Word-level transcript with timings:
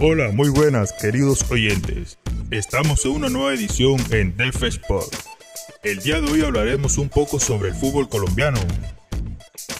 Hola, 0.00 0.32
muy 0.32 0.48
buenas, 0.48 0.92
queridos 0.92 1.48
oyentes. 1.52 2.18
Estamos 2.50 3.04
en 3.04 3.12
una 3.12 3.28
nueva 3.28 3.54
edición 3.54 3.96
en 4.10 4.36
Def 4.36 4.60
Sport. 4.64 5.14
El 5.84 6.00
día 6.00 6.20
de 6.20 6.32
hoy 6.32 6.40
hablaremos 6.42 6.98
un 6.98 7.08
poco 7.08 7.38
sobre 7.38 7.68
el 7.68 7.76
fútbol 7.76 8.08
colombiano. 8.08 8.58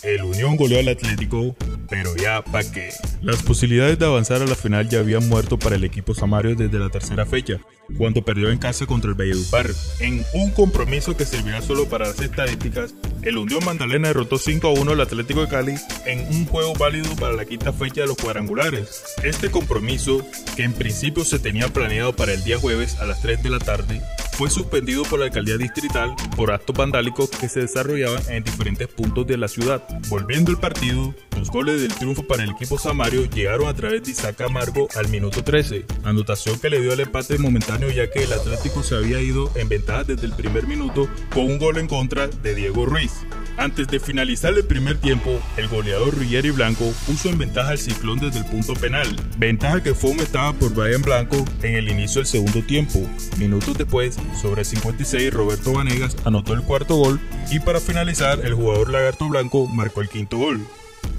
El 0.04 0.22
Unión 0.22 0.56
goleó 0.56 0.78
al 0.78 0.88
Atlético, 0.88 1.56
pero 1.88 2.14
ya 2.16 2.42
pa' 2.42 2.64
qué. 2.64 2.90
Las 3.22 3.42
posibilidades 3.42 3.98
de 3.98 4.06
avanzar 4.06 4.42
a 4.42 4.46
la 4.46 4.54
final 4.54 4.88
ya 4.88 5.00
habían 5.00 5.28
muerto 5.28 5.58
para 5.58 5.76
el 5.76 5.84
equipo 5.84 6.14
Samario 6.14 6.54
desde 6.54 6.78
la 6.78 6.90
tercera 6.90 7.24
fecha, 7.26 7.60
cuando 7.96 8.24
perdió 8.24 8.50
en 8.50 8.58
casa 8.58 8.86
contra 8.86 9.10
el 9.10 9.16
Valledupar. 9.16 9.70
En 10.00 10.24
un 10.34 10.50
compromiso 10.50 11.16
que 11.16 11.24
servirá 11.24 11.62
solo 11.62 11.88
para 11.88 12.08
las 12.08 12.20
estadísticas, 12.20 12.94
el 13.22 13.38
Unión 13.38 13.64
Magdalena 13.64 14.08
derrotó 14.08 14.38
5 14.38 14.68
a 14.68 14.72
1 14.72 14.92
al 14.92 15.00
Atlético 15.00 15.42
de 15.42 15.48
Cali 15.48 15.74
en 16.06 16.20
un 16.34 16.46
juego 16.46 16.74
válido 16.74 17.14
para 17.16 17.34
la 17.34 17.44
quinta 17.44 17.72
fecha 17.72 18.02
de 18.02 18.08
los 18.08 18.16
cuadrangulares. 18.16 19.02
Este 19.22 19.50
compromiso, 19.50 20.26
que 20.56 20.64
en 20.64 20.72
principio 20.72 21.24
se 21.24 21.38
tenía 21.38 21.68
planeado 21.68 22.14
para 22.14 22.32
el 22.32 22.44
día 22.44 22.58
jueves 22.58 22.96
a 23.00 23.06
las 23.06 23.22
3 23.22 23.42
de 23.42 23.50
la 23.50 23.58
tarde, 23.58 24.00
fue 24.32 24.50
suspendido 24.50 25.04
por 25.04 25.20
la 25.20 25.26
alcaldía 25.26 25.56
distrital 25.56 26.14
por 26.36 26.50
actos 26.50 26.76
vandálicos 26.76 27.30
que 27.30 27.48
se 27.48 27.60
desarrollaban 27.60 28.22
en 28.28 28.42
diferentes 28.42 28.88
puntos 28.88 29.26
de 29.26 29.36
la 29.36 29.48
ciudad. 29.48 29.82
Volviendo 30.08 30.50
el 30.50 30.58
partido, 30.58 31.14
los 31.44 31.50
goles 31.52 31.82
del 31.82 31.94
triunfo 31.94 32.26
para 32.26 32.42
el 32.42 32.52
equipo 32.52 32.78
Samario 32.78 33.26
llegaron 33.26 33.68
a 33.68 33.74
través 33.74 34.02
de 34.02 34.12
Isaac 34.12 34.40
Amargo 34.40 34.88
al 34.96 35.08
minuto 35.08 35.44
13, 35.44 35.84
anotación 36.02 36.58
que 36.58 36.70
le 36.70 36.80
dio 36.80 36.94
el 36.94 37.00
empate 37.00 37.36
momentáneo 37.36 37.90
ya 37.90 38.10
que 38.10 38.22
el 38.22 38.32
Atlético 38.32 38.82
se 38.82 38.96
había 38.96 39.20
ido 39.20 39.52
en 39.54 39.68
ventaja 39.68 40.04
desde 40.04 40.24
el 40.26 40.32
primer 40.32 40.66
minuto 40.66 41.06
con 41.34 41.44
un 41.44 41.58
gol 41.58 41.76
en 41.76 41.86
contra 41.86 42.28
de 42.28 42.54
Diego 42.54 42.86
Ruiz. 42.86 43.12
Antes 43.58 43.88
de 43.88 44.00
finalizar 44.00 44.54
el 44.54 44.64
primer 44.64 44.96
tiempo, 44.96 45.38
el 45.58 45.68
goleador 45.68 46.14
Ruggeri 46.14 46.50
Blanco 46.50 46.90
puso 47.06 47.28
en 47.28 47.36
ventaja 47.36 47.70
al 47.72 47.78
Ciclón 47.78 48.20
desde 48.20 48.38
el 48.38 48.46
punto 48.46 48.72
penal, 48.72 49.06
ventaja 49.36 49.82
que 49.82 49.94
fue 49.94 50.12
aumentada 50.12 50.54
por 50.54 50.72
Brian 50.72 51.02
Blanco 51.02 51.44
en 51.62 51.74
el 51.74 51.90
inicio 51.90 52.20
del 52.22 52.26
segundo 52.26 52.62
tiempo. 52.62 53.06
Minutos 53.36 53.76
después, 53.76 54.16
sobre 54.40 54.62
el 54.62 54.66
56, 54.66 55.30
Roberto 55.34 55.74
Vanegas 55.74 56.16
anotó 56.24 56.54
el 56.54 56.62
cuarto 56.62 56.96
gol 56.96 57.20
y 57.50 57.60
para 57.60 57.80
finalizar, 57.80 58.40
el 58.46 58.54
jugador 58.54 58.88
Lagarto 58.88 59.28
Blanco 59.28 59.66
marcó 59.66 60.00
el 60.00 60.08
quinto 60.08 60.38
gol. 60.38 60.66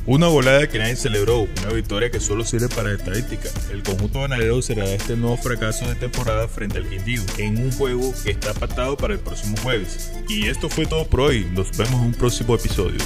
Una 0.06 0.28
volada 0.28 0.68
que 0.68 0.78
nadie 0.78 0.96
celebró, 0.96 1.48
una 1.62 1.74
victoria 1.74 2.12
que 2.12 2.20
solo 2.20 2.46
sirve 2.46 2.70
para 2.70 2.94
estadística. 2.94 3.50
El 3.72 3.82
conjunto 3.82 4.20
bananero 4.20 4.62
será 4.62 4.86
este 4.86 5.16
nuevo 5.16 5.38
fracaso 5.38 5.88
de 5.88 5.96
temporada 5.96 6.48
frente 6.48 6.78
al 6.78 6.88
Quindío, 6.88 7.22
en 7.38 7.58
un 7.58 7.72
juego 7.72 8.14
que 8.24 8.32
está 8.32 8.54
pactado 8.54 8.96
para 8.98 9.14
el 9.14 9.20
próximo 9.20 9.58
jueves. 9.64 10.12
Y 10.30 10.48
esto 10.48 10.70
fue 10.70 10.86
todo 10.86 11.08
por 11.08 11.22
hoy, 11.22 11.48
nos 11.54 11.76
vemos 11.76 11.96
en 11.96 12.08
un 12.08 12.14
próximo 12.14 12.56
episodio. 12.56 13.00